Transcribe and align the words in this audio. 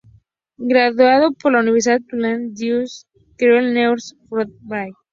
Graduado 0.57 1.29
de 1.43 1.51
la 1.51 1.59
Universidad 1.59 1.99
Tulane, 2.09 2.47
Dixon 2.53 2.87
creó 3.37 3.59
el 3.59 3.71
"New 3.71 3.83
Orleans 3.91 4.15
Professional 4.31 4.47
Football 4.57 4.67
Club, 4.67 4.87
Inc. 4.87 4.97